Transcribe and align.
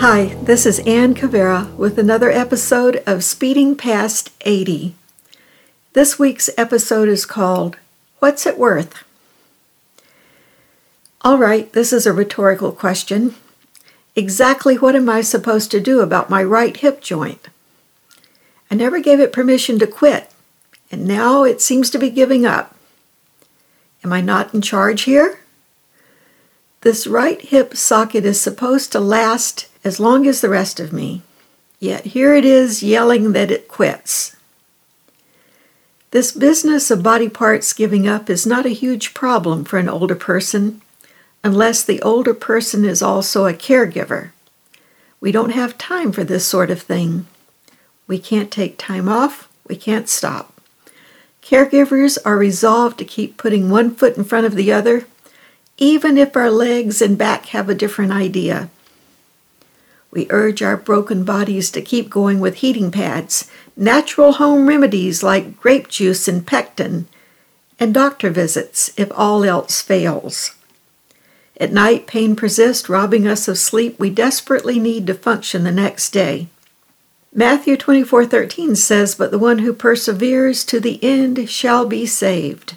Hi, 0.00 0.36
this 0.42 0.66
is 0.66 0.80
Ann 0.80 1.14
Cavera 1.14 1.74
with 1.76 1.98
another 1.98 2.30
episode 2.30 3.02
of 3.06 3.24
Speeding 3.24 3.74
Past 3.74 4.30
80. 4.42 4.94
This 5.94 6.18
week's 6.18 6.50
episode 6.58 7.08
is 7.08 7.24
called 7.24 7.78
What's 8.18 8.44
It 8.44 8.58
Worth? 8.58 9.02
All 11.22 11.38
right, 11.38 11.72
this 11.72 11.90
is 11.90 12.06
a 12.06 12.12
rhetorical 12.12 12.70
question. 12.70 13.34
Exactly 14.14 14.76
what 14.76 14.94
am 14.94 15.08
I 15.08 15.22
supposed 15.22 15.70
to 15.70 15.80
do 15.80 16.00
about 16.00 16.28
my 16.28 16.44
right 16.44 16.76
hip 16.76 17.00
joint? 17.00 17.48
I 18.70 18.74
never 18.74 19.00
gave 19.00 19.20
it 19.20 19.32
permission 19.32 19.78
to 19.78 19.86
quit, 19.86 20.30
and 20.90 21.06
now 21.06 21.44
it 21.44 21.62
seems 21.62 21.88
to 21.90 21.98
be 21.98 22.10
giving 22.10 22.44
up. 22.44 22.76
Am 24.04 24.12
I 24.12 24.20
not 24.20 24.52
in 24.52 24.60
charge 24.60 25.02
here? 25.02 25.38
This 26.82 27.06
right 27.06 27.40
hip 27.40 27.76
socket 27.76 28.24
is 28.24 28.40
supposed 28.40 28.90
to 28.92 29.00
last 29.00 29.68
as 29.84 30.00
long 30.00 30.26
as 30.26 30.40
the 30.40 30.48
rest 30.48 30.80
of 30.80 30.94
me, 30.94 31.20
yet 31.78 32.06
here 32.06 32.34
it 32.34 32.44
is 32.44 32.82
yelling 32.82 33.32
that 33.32 33.50
it 33.50 33.68
quits. 33.68 34.34
This 36.10 36.32
business 36.32 36.90
of 36.90 37.02
body 37.02 37.28
parts 37.28 37.74
giving 37.74 38.08
up 38.08 38.30
is 38.30 38.46
not 38.46 38.64
a 38.64 38.70
huge 38.70 39.12
problem 39.12 39.64
for 39.64 39.78
an 39.78 39.90
older 39.90 40.14
person 40.14 40.80
unless 41.44 41.84
the 41.84 42.00
older 42.00 42.34
person 42.34 42.84
is 42.84 43.02
also 43.02 43.46
a 43.46 43.52
caregiver. 43.52 44.30
We 45.20 45.32
don't 45.32 45.50
have 45.50 45.76
time 45.76 46.12
for 46.12 46.24
this 46.24 46.46
sort 46.46 46.70
of 46.70 46.80
thing. 46.80 47.26
We 48.06 48.18
can't 48.18 48.50
take 48.50 48.78
time 48.78 49.08
off, 49.08 49.48
we 49.68 49.76
can't 49.76 50.08
stop. 50.08 50.60
Caregivers 51.42 52.16
are 52.24 52.36
resolved 52.36 52.98
to 52.98 53.04
keep 53.04 53.36
putting 53.36 53.68
one 53.68 53.94
foot 53.94 54.16
in 54.16 54.24
front 54.24 54.46
of 54.46 54.54
the 54.54 54.72
other 54.72 55.06
even 55.80 56.18
if 56.18 56.36
our 56.36 56.50
legs 56.50 57.00
and 57.00 57.16
back 57.18 57.46
have 57.46 57.68
a 57.68 57.74
different 57.74 58.12
idea. 58.12 58.68
We 60.12 60.26
urge 60.30 60.62
our 60.62 60.76
broken 60.76 61.24
bodies 61.24 61.70
to 61.70 61.80
keep 61.80 62.10
going 62.10 62.38
with 62.38 62.56
heating 62.56 62.90
pads, 62.90 63.50
natural 63.76 64.32
home 64.32 64.68
remedies 64.68 65.22
like 65.22 65.58
grape 65.58 65.88
juice 65.88 66.28
and 66.28 66.46
pectin, 66.46 67.06
and 67.78 67.94
doctor 67.94 68.28
visits 68.28 68.92
if 68.96 69.10
all 69.16 69.42
else 69.42 69.80
fails. 69.80 70.54
At 71.58 71.72
night, 71.72 72.06
pain 72.06 72.36
persists, 72.36 72.88
robbing 72.88 73.26
us 73.26 73.48
of 73.48 73.58
sleep 73.58 73.98
we 73.98 74.10
desperately 74.10 74.78
need 74.78 75.06
to 75.06 75.14
function 75.14 75.64
the 75.64 75.72
next 75.72 76.10
day. 76.10 76.48
Matthew 77.32 77.76
24:13 77.76 78.74
says, 78.76 79.14
"But 79.14 79.30
the 79.30 79.38
one 79.38 79.60
who 79.60 79.72
perseveres 79.72 80.64
to 80.64 80.80
the 80.80 80.98
end 81.02 81.48
shall 81.48 81.86
be 81.86 82.04
saved." 82.04 82.74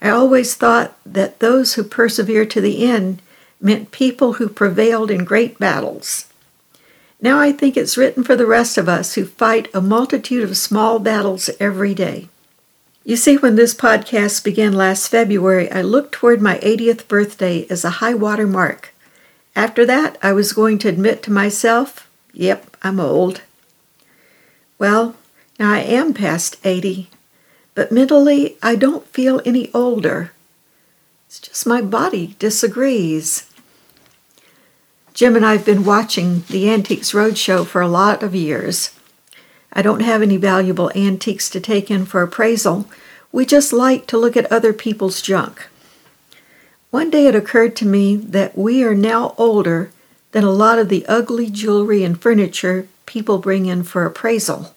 I 0.00 0.10
always 0.10 0.54
thought 0.54 0.96
that 1.04 1.40
those 1.40 1.74
who 1.74 1.82
persevere 1.82 2.46
to 2.46 2.60
the 2.60 2.84
end 2.86 3.22
meant 3.60 3.90
people 3.90 4.34
who 4.34 4.48
prevailed 4.48 5.10
in 5.10 5.24
great 5.24 5.58
battles. 5.58 6.26
Now 7.20 7.40
I 7.40 7.52
think 7.52 7.76
it's 7.76 7.96
written 7.96 8.22
for 8.22 8.36
the 8.36 8.46
rest 8.46 8.76
of 8.76 8.88
us 8.88 9.14
who 9.14 9.24
fight 9.24 9.68
a 9.72 9.80
multitude 9.80 10.44
of 10.44 10.56
small 10.56 10.98
battles 10.98 11.48
every 11.58 11.94
day. 11.94 12.28
You 13.04 13.16
see, 13.16 13.36
when 13.36 13.54
this 13.54 13.74
podcast 13.74 14.44
began 14.44 14.72
last 14.72 15.08
February, 15.08 15.70
I 15.70 15.80
looked 15.80 16.12
toward 16.12 16.42
my 16.42 16.58
80th 16.58 17.06
birthday 17.08 17.66
as 17.70 17.84
a 17.84 18.02
high 18.02 18.14
water 18.14 18.46
mark. 18.46 18.92
After 19.54 19.86
that, 19.86 20.18
I 20.22 20.32
was 20.32 20.52
going 20.52 20.78
to 20.78 20.88
admit 20.88 21.22
to 21.22 21.32
myself, 21.32 22.10
yep, 22.32 22.76
I'm 22.82 23.00
old. 23.00 23.42
Well, 24.78 25.14
now 25.58 25.72
I 25.72 25.78
am 25.78 26.12
past 26.12 26.58
80, 26.64 27.08
but 27.76 27.92
mentally, 27.92 28.56
I 28.62 28.74
don't 28.74 29.06
feel 29.06 29.42
any 29.44 29.70
older. 29.72 30.32
It's 31.26 31.38
just 31.38 31.66
my 31.66 31.82
body 31.82 32.34
disagrees. 32.38 33.48
Jim 35.12 35.36
and 35.36 35.44
I 35.44 35.52
have 35.52 35.66
been 35.66 35.84
watching 35.84 36.42
the 36.48 36.70
Antiques 36.70 37.12
Roadshow 37.12 37.66
for 37.66 37.82
a 37.82 37.88
lot 37.88 38.22
of 38.22 38.34
years. 38.34 38.98
I 39.74 39.82
don't 39.82 40.00
have 40.00 40.22
any 40.22 40.38
valuable 40.38 40.90
antiques 40.96 41.50
to 41.50 41.60
take 41.60 41.90
in 41.90 42.06
for 42.06 42.22
appraisal. 42.22 42.88
We 43.30 43.44
just 43.44 43.74
like 43.74 44.06
to 44.06 44.16
look 44.16 44.38
at 44.38 44.50
other 44.50 44.72
people's 44.72 45.20
junk. 45.20 45.68
One 46.90 47.10
day 47.10 47.26
it 47.26 47.34
occurred 47.34 47.76
to 47.76 47.86
me 47.86 48.16
that 48.16 48.56
we 48.56 48.84
are 48.84 48.94
now 48.94 49.34
older 49.36 49.90
than 50.32 50.44
a 50.44 50.50
lot 50.50 50.78
of 50.78 50.88
the 50.88 51.04
ugly 51.06 51.50
jewelry 51.50 52.04
and 52.04 52.18
furniture 52.18 52.88
people 53.04 53.36
bring 53.36 53.66
in 53.66 53.82
for 53.82 54.06
appraisal. 54.06 54.75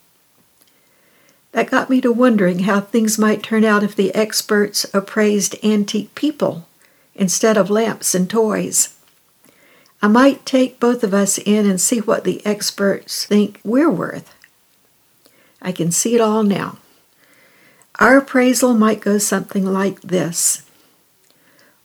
That 1.52 1.70
got 1.70 1.90
me 1.90 2.00
to 2.02 2.12
wondering 2.12 2.60
how 2.60 2.82
things 2.82 3.18
might 3.18 3.44
turn 3.44 3.66
out 3.66 3.84
if 3.84 3.96
the 3.96 4.14
experts 4.14 4.86
appraised 4.94 5.56
antique 5.64 6.14
people 6.16 6.68
instead 7.16 7.58
of 7.58 7.70
lamps 7.70 8.14
and 8.14 8.30
toys. 8.30 8.96
I 10.02 10.08
might 10.08 10.46
take 10.46 10.80
both 10.80 11.04
of 11.04 11.14
us 11.14 11.38
in 11.40 11.66
and 11.70 11.82
see 11.82 12.00
what 12.00 12.24
the 12.24 12.46
experts 12.46 13.26
think 13.26 13.60
we're 13.64 13.90
worth. 13.90 14.34
I 15.62 15.72
can 15.72 15.92
see 15.92 16.16
it 16.16 16.22
all 16.22 16.44
now. 16.44 16.78
Our 18.00 18.20
appraisal 18.20 18.76
might 18.76 19.02
go 19.02 19.18
something 19.18 19.66
like 19.66 20.00
this. 20.02 20.64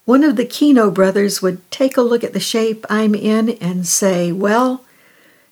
One 0.04 0.22
of 0.22 0.36
the 0.36 0.44
Keno 0.44 0.90
brothers 0.90 1.42
would 1.42 1.68
take 1.72 1.96
a 1.96 2.02
look 2.02 2.22
at 2.22 2.34
the 2.34 2.40
shape 2.40 2.86
I'm 2.88 3.14
in 3.14 3.50
and 3.50 3.86
say, 3.86 4.30
Well, 4.30 4.84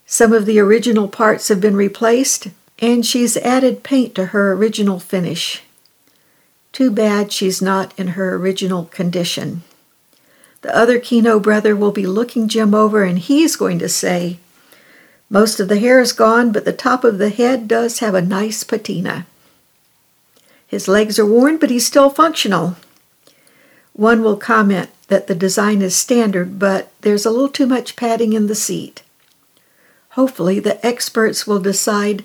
some 0.07 0.33
of 0.33 0.47
the 0.47 0.61
original 0.61 1.09
parts 1.09 1.49
have 1.49 1.61
been 1.61 1.75
replaced, 1.75 2.49
and 2.83 3.07
she's 3.07 3.37
added 3.37 3.85
paint 3.85 4.13
to 4.17 4.27
her 4.27 4.53
original 4.53 4.99
finish. 4.99 5.63
Too 6.73 6.91
bad 6.91 7.31
she's 7.31 7.63
not 7.63 7.97
in 7.97 8.09
her 8.09 8.35
original 8.35 8.87
condition. 8.87 9.63
The 10.63 10.77
other 10.77 10.99
Keno 10.99 11.39
brother 11.39 11.77
will 11.77 11.93
be 11.93 12.07
looking 12.07 12.49
Jim 12.49 12.75
over 12.75 13.05
and 13.05 13.21
he's 13.21 13.55
going 13.55 13.79
to 13.79 13.89
say, 13.89 14.39
Most 15.31 15.61
of 15.61 15.69
the 15.69 15.79
hair 15.79 16.01
is 16.01 16.13
gone, 16.13 16.51
but 16.51 16.65
the 16.65 16.73
top 16.73 17.05
of 17.05 17.19
the 17.19 17.31
head 17.31 17.69
does 17.69 18.01
have 18.01 18.17
a 18.17 18.23
nice 18.23 18.65
patina. 18.65 19.27
His 20.67 20.89
legs 20.89 21.19
are 21.19 21.27
worn, 21.27 21.59
but 21.59 21.71
he's 21.71 21.87
still 21.87 22.11
functional. 22.11 22.77
One 23.93 24.23
will 24.25 24.37
comment 24.37 24.91
that 25.09 25.27
the 25.27 25.35
design 25.35 25.83
is 25.83 25.95
standard, 25.95 26.59
but 26.59 26.91
there's 27.03 27.27
a 27.27 27.31
little 27.31 27.49
too 27.49 27.67
much 27.67 27.95
padding 27.95 28.33
in 28.33 28.47
the 28.47 28.55
seat. 28.55 29.03
Hopefully, 30.11 30.59
the 30.59 30.85
experts 30.85 31.47
will 31.47 31.61
decide 31.61 32.25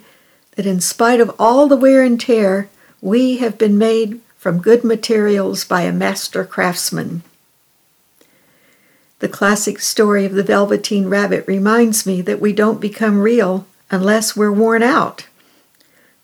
that 0.58 0.66
in 0.66 0.82
spite 0.82 1.22
of 1.22 1.34
all 1.38 1.68
the 1.68 1.78
wear 1.78 2.04
and 2.04 2.20
tear, 2.20 2.68
we 3.00 3.38
have 3.38 3.60
been 3.60 3.78
made 3.78 4.20
from 4.38 4.58
good 4.58 4.84
materials 4.84 5.64
by 5.64 5.84
a 5.84 5.92
master 5.94 6.44
craftsman. 6.44 7.22
The 9.20 9.30
classic 9.30 9.80
story 9.80 10.26
of 10.26 10.34
the 10.34 10.44
Velveteen 10.44 11.10
Rabbit 11.10 11.48
reminds 11.48 12.08
me 12.08 12.22
that 12.24 12.42
we 12.42 12.54
don't 12.54 12.82
become 12.82 13.20
real 13.20 13.68
unless 13.92 14.36
we're 14.36 14.52
worn 14.52 14.82
out. 14.82 15.28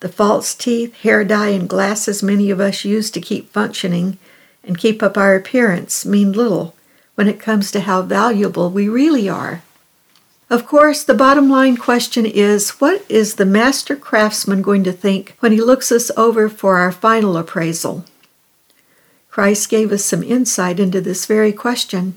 The 0.00 0.08
false 0.08 0.52
teeth, 0.54 0.94
hair 0.96 1.24
dye, 1.24 1.50
and 1.50 1.68
glasses 1.68 2.20
many 2.20 2.50
of 2.50 2.60
us 2.60 2.84
use 2.84 3.12
to 3.12 3.20
keep 3.20 3.50
functioning 3.50 4.18
and 4.64 4.76
keep 4.76 5.00
up 5.00 5.16
our 5.16 5.36
appearance 5.36 6.04
mean 6.04 6.32
little 6.32 6.74
when 7.14 7.28
it 7.28 7.38
comes 7.38 7.70
to 7.70 7.80
how 7.80 8.02
valuable 8.02 8.68
we 8.68 8.88
really 8.88 9.28
are. 9.28 9.62
Of 10.54 10.68
course, 10.68 11.02
the 11.02 11.14
bottom 11.14 11.50
line 11.50 11.76
question 11.76 12.24
is 12.24 12.78
what 12.78 13.04
is 13.08 13.34
the 13.34 13.44
master 13.44 13.96
craftsman 13.96 14.62
going 14.62 14.84
to 14.84 14.92
think 14.92 15.34
when 15.40 15.50
he 15.50 15.60
looks 15.60 15.90
us 15.90 16.12
over 16.16 16.48
for 16.48 16.76
our 16.76 16.92
final 16.92 17.36
appraisal? 17.36 18.04
Christ 19.28 19.68
gave 19.68 19.90
us 19.90 20.04
some 20.04 20.22
insight 20.22 20.78
into 20.78 21.00
this 21.00 21.26
very 21.26 21.52
question. 21.52 22.16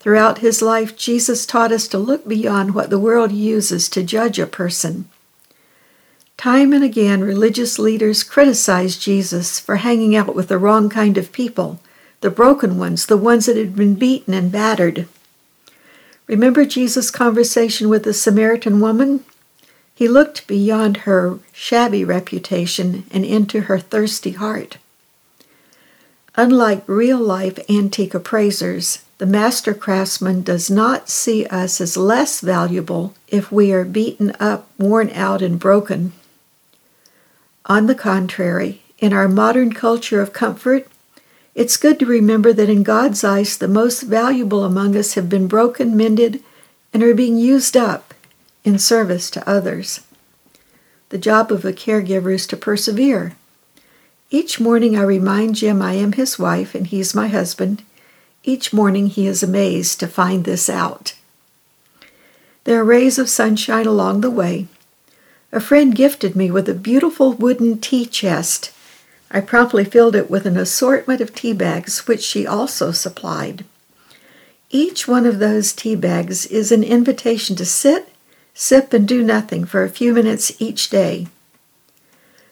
Throughout 0.00 0.38
his 0.38 0.62
life, 0.62 0.96
Jesus 0.96 1.44
taught 1.44 1.70
us 1.70 1.86
to 1.88 1.98
look 1.98 2.26
beyond 2.26 2.74
what 2.74 2.88
the 2.88 2.98
world 2.98 3.32
uses 3.32 3.90
to 3.90 4.02
judge 4.02 4.38
a 4.38 4.46
person. 4.46 5.10
Time 6.38 6.72
and 6.72 6.82
again, 6.82 7.20
religious 7.20 7.78
leaders 7.78 8.22
criticized 8.22 9.02
Jesus 9.02 9.60
for 9.60 9.76
hanging 9.76 10.16
out 10.16 10.34
with 10.34 10.48
the 10.48 10.56
wrong 10.56 10.88
kind 10.88 11.18
of 11.18 11.32
people, 11.32 11.80
the 12.22 12.30
broken 12.30 12.78
ones, 12.78 13.04
the 13.04 13.18
ones 13.18 13.44
that 13.44 13.58
had 13.58 13.76
been 13.76 13.94
beaten 13.94 14.32
and 14.32 14.50
battered. 14.50 15.06
Remember 16.28 16.66
Jesus' 16.66 17.10
conversation 17.10 17.88
with 17.88 18.04
the 18.04 18.12
Samaritan 18.12 18.80
woman? 18.80 19.24
He 19.94 20.06
looked 20.06 20.46
beyond 20.46 20.98
her 20.98 21.38
shabby 21.52 22.04
reputation 22.04 23.04
and 23.10 23.24
into 23.24 23.62
her 23.62 23.78
thirsty 23.78 24.32
heart. 24.32 24.76
Unlike 26.36 26.84
real 26.86 27.18
life 27.18 27.58
antique 27.68 28.14
appraisers, 28.14 29.02
the 29.16 29.26
master 29.26 29.74
craftsman 29.74 30.42
does 30.42 30.70
not 30.70 31.08
see 31.08 31.46
us 31.46 31.80
as 31.80 31.96
less 31.96 32.40
valuable 32.40 33.14
if 33.26 33.50
we 33.50 33.72
are 33.72 33.84
beaten 33.84 34.36
up, 34.38 34.70
worn 34.78 35.10
out, 35.10 35.42
and 35.42 35.58
broken. 35.58 36.12
On 37.66 37.86
the 37.86 37.96
contrary, 37.96 38.82
in 38.98 39.12
our 39.12 39.28
modern 39.28 39.72
culture 39.72 40.20
of 40.20 40.32
comfort, 40.32 40.86
it's 41.58 41.76
good 41.76 41.98
to 41.98 42.06
remember 42.06 42.52
that 42.52 42.70
in 42.70 42.84
God's 42.84 43.24
eyes, 43.24 43.58
the 43.58 43.66
most 43.66 44.02
valuable 44.02 44.62
among 44.62 44.96
us 44.96 45.14
have 45.14 45.28
been 45.28 45.48
broken, 45.48 45.96
mended, 45.96 46.40
and 46.94 47.02
are 47.02 47.14
being 47.14 47.36
used 47.36 47.76
up 47.76 48.14
in 48.62 48.78
service 48.78 49.28
to 49.28 49.48
others. 49.50 50.02
The 51.08 51.18
job 51.18 51.50
of 51.50 51.64
a 51.64 51.72
caregiver 51.72 52.32
is 52.32 52.46
to 52.46 52.56
persevere. 52.56 53.34
Each 54.30 54.60
morning 54.60 54.96
I 54.96 55.02
remind 55.02 55.56
Jim 55.56 55.82
I 55.82 55.94
am 55.94 56.12
his 56.12 56.38
wife 56.38 56.76
and 56.76 56.86
he's 56.86 57.12
my 57.12 57.26
husband. 57.26 57.82
Each 58.44 58.72
morning 58.72 59.08
he 59.08 59.26
is 59.26 59.42
amazed 59.42 59.98
to 59.98 60.06
find 60.06 60.44
this 60.44 60.70
out. 60.70 61.14
There 62.62 62.80
are 62.80 62.84
rays 62.84 63.18
of 63.18 63.28
sunshine 63.28 63.88
along 63.88 64.20
the 64.20 64.30
way. 64.30 64.68
A 65.50 65.58
friend 65.58 65.92
gifted 65.92 66.36
me 66.36 66.52
with 66.52 66.68
a 66.68 66.74
beautiful 66.74 67.32
wooden 67.32 67.80
tea 67.80 68.06
chest. 68.06 68.70
I 69.30 69.40
promptly 69.40 69.84
filled 69.84 70.16
it 70.16 70.30
with 70.30 70.46
an 70.46 70.56
assortment 70.56 71.20
of 71.20 71.34
tea 71.34 71.52
bags, 71.52 72.06
which 72.06 72.22
she 72.22 72.46
also 72.46 72.92
supplied. 72.92 73.64
Each 74.70 75.06
one 75.06 75.26
of 75.26 75.38
those 75.38 75.72
tea 75.72 75.96
bags 75.96 76.46
is 76.46 76.72
an 76.72 76.82
invitation 76.82 77.56
to 77.56 77.64
sit, 77.64 78.08
sip, 78.54 78.92
and 78.92 79.06
do 79.06 79.22
nothing 79.22 79.64
for 79.64 79.84
a 79.84 79.90
few 79.90 80.12
minutes 80.12 80.52
each 80.58 80.90
day. 80.90 81.26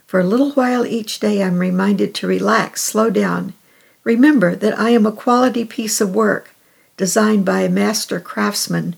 For 0.06 0.20
a 0.20 0.24
little 0.24 0.52
while 0.52 0.86
each 0.86 1.18
day, 1.18 1.42
I'm 1.42 1.58
reminded 1.58 2.14
to 2.14 2.26
relax, 2.26 2.82
slow 2.82 3.10
down. 3.10 3.54
Remember 4.04 4.54
that 4.54 4.78
I 4.78 4.90
am 4.90 5.04
a 5.04 5.12
quality 5.12 5.64
piece 5.64 6.00
of 6.00 6.14
work 6.14 6.54
designed 6.96 7.44
by 7.44 7.60
a 7.60 7.68
master 7.68 8.20
craftsman, 8.20 8.96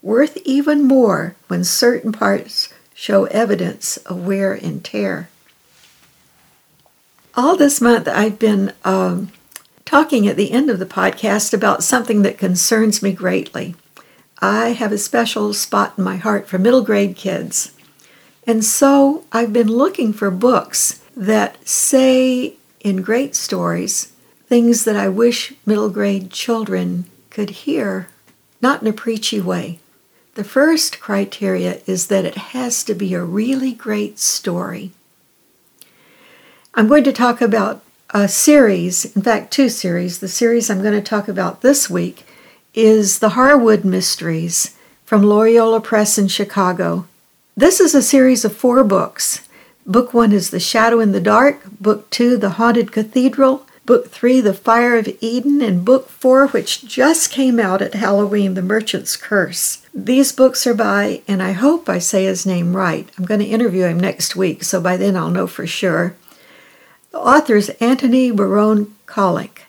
worth 0.00 0.36
even 0.44 0.84
more 0.84 1.34
when 1.48 1.64
certain 1.64 2.12
parts 2.12 2.72
show 2.94 3.24
evidence 3.24 3.96
of 3.98 4.24
wear 4.24 4.52
and 4.52 4.84
tear. 4.84 5.28
All 7.36 7.56
this 7.56 7.80
month, 7.80 8.06
I've 8.06 8.38
been 8.38 8.72
um, 8.84 9.32
talking 9.84 10.28
at 10.28 10.36
the 10.36 10.52
end 10.52 10.70
of 10.70 10.78
the 10.78 10.86
podcast 10.86 11.52
about 11.52 11.82
something 11.82 12.22
that 12.22 12.38
concerns 12.38 13.02
me 13.02 13.12
greatly. 13.12 13.74
I 14.40 14.68
have 14.68 14.92
a 14.92 14.98
special 14.98 15.52
spot 15.52 15.94
in 15.98 16.04
my 16.04 16.14
heart 16.14 16.46
for 16.46 16.58
middle 16.58 16.82
grade 16.82 17.16
kids. 17.16 17.72
And 18.46 18.64
so 18.64 19.24
I've 19.32 19.52
been 19.52 19.66
looking 19.66 20.12
for 20.12 20.30
books 20.30 21.02
that 21.16 21.66
say 21.66 22.54
in 22.80 23.02
great 23.02 23.34
stories 23.34 24.12
things 24.46 24.84
that 24.84 24.94
I 24.94 25.08
wish 25.08 25.54
middle 25.66 25.88
grade 25.88 26.30
children 26.30 27.06
could 27.30 27.50
hear, 27.50 28.10
not 28.62 28.80
in 28.80 28.86
a 28.86 28.92
preachy 28.92 29.40
way. 29.40 29.80
The 30.34 30.44
first 30.44 31.00
criteria 31.00 31.80
is 31.86 32.06
that 32.08 32.24
it 32.24 32.36
has 32.36 32.84
to 32.84 32.94
be 32.94 33.14
a 33.14 33.24
really 33.24 33.72
great 33.72 34.20
story. 34.20 34.92
I'm 36.76 36.88
going 36.88 37.04
to 37.04 37.12
talk 37.12 37.40
about 37.40 37.82
a 38.10 38.26
series, 38.26 39.04
in 39.14 39.22
fact, 39.22 39.52
two 39.52 39.68
series. 39.68 40.18
The 40.18 40.26
series 40.26 40.68
I'm 40.68 40.82
going 40.82 40.94
to 40.94 41.00
talk 41.00 41.28
about 41.28 41.60
this 41.60 41.88
week 41.88 42.26
is 42.74 43.20
The 43.20 43.30
Harwood 43.30 43.84
Mysteries 43.84 44.76
from 45.04 45.22
Loyola 45.22 45.80
Press 45.80 46.18
in 46.18 46.26
Chicago. 46.26 47.06
This 47.56 47.78
is 47.78 47.94
a 47.94 48.02
series 48.02 48.44
of 48.44 48.56
four 48.56 48.82
books. 48.82 49.48
Book 49.86 50.12
one 50.12 50.32
is 50.32 50.50
The 50.50 50.58
Shadow 50.58 50.98
in 50.98 51.12
the 51.12 51.20
Dark, 51.20 51.62
Book 51.80 52.10
two, 52.10 52.36
The 52.36 52.50
Haunted 52.50 52.90
Cathedral, 52.90 53.64
Book 53.86 54.10
three, 54.10 54.40
The 54.40 54.52
Fire 54.52 54.96
of 54.96 55.08
Eden, 55.20 55.62
and 55.62 55.84
Book 55.84 56.08
four, 56.08 56.48
which 56.48 56.84
just 56.88 57.30
came 57.30 57.60
out 57.60 57.82
at 57.82 57.94
Halloween, 57.94 58.54
The 58.54 58.62
Merchant's 58.62 59.16
Curse. 59.16 59.86
These 59.94 60.32
books 60.32 60.66
are 60.66 60.74
by, 60.74 61.22
and 61.28 61.40
I 61.40 61.52
hope 61.52 61.88
I 61.88 62.00
say 62.00 62.24
his 62.24 62.44
name 62.44 62.74
right. 62.74 63.08
I'm 63.16 63.26
going 63.26 63.40
to 63.40 63.46
interview 63.46 63.84
him 63.84 64.00
next 64.00 64.34
week, 64.34 64.64
so 64.64 64.80
by 64.80 64.96
then 64.96 65.16
I'll 65.16 65.30
know 65.30 65.46
for 65.46 65.68
sure. 65.68 66.16
Author 67.14 67.54
is 67.54 67.70
Antony 67.80 68.32
Barone 68.32 68.94
Kolenc, 69.06 69.60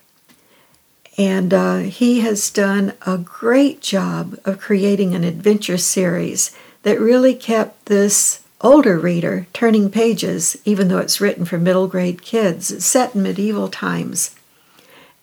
and 1.16 1.54
uh, 1.54 1.78
he 1.78 2.22
has 2.22 2.50
done 2.50 2.94
a 3.06 3.20
great 3.20 3.82
job 3.82 4.38
of 4.46 4.60
creating 4.60 5.14
an 5.14 5.24
adventure 5.24 5.78
series 5.78 6.56
that 6.82 7.00
really 7.00 7.36
kept 7.36 7.86
this 7.86 8.44
older 8.62 8.98
reader 8.98 9.46
turning 9.54 9.92
pages, 9.92 10.58
even 10.66 10.88
though 10.88 10.98
it's 10.98 11.22
written 11.22 11.46
for 11.46 11.60
middle 11.60 11.88
grade 11.88 12.24
kids. 12.24 12.84
Set 12.84 13.14
in 13.14 13.22
medieval 13.22 13.70
times. 13.70 14.36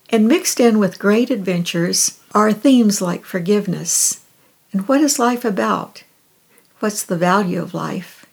And 0.08 0.28
mixed 0.28 0.60
in 0.60 0.78
with 0.78 1.00
great 1.00 1.28
adventures 1.28 2.20
are 2.34 2.52
themes 2.52 3.02
like 3.02 3.24
forgiveness. 3.24 4.24
And 4.72 4.86
what 4.86 5.00
is 5.00 5.18
life 5.18 5.44
about? 5.44 6.04
What's 6.78 7.02
the 7.02 7.18
value 7.18 7.60
of 7.60 7.74
life? 7.74 8.26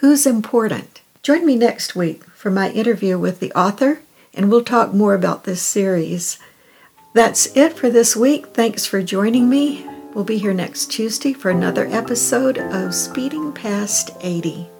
Who's 0.00 0.26
important? 0.26 1.02
Join 1.22 1.44
me 1.44 1.56
next 1.56 1.94
week 1.94 2.22
for 2.44 2.50
my 2.50 2.70
interview 2.72 3.18
with 3.18 3.40
the 3.40 3.50
author, 3.52 4.02
and 4.34 4.50
we'll 4.50 4.62
talk 4.62 4.92
more 4.92 5.14
about 5.14 5.44
this 5.44 5.62
series. 5.62 6.38
That's 7.14 7.46
it 7.56 7.72
for 7.72 7.88
this 7.88 8.14
week. 8.14 8.48
Thanks 8.48 8.84
for 8.84 9.02
joining 9.02 9.48
me. 9.48 9.86
We'll 10.12 10.24
be 10.24 10.36
here 10.36 10.52
next 10.52 10.90
Tuesday 10.90 11.32
for 11.32 11.50
another 11.50 11.86
episode 11.86 12.58
of 12.58 12.94
Speeding 12.94 13.50
Past 13.54 14.10
80. 14.20 14.73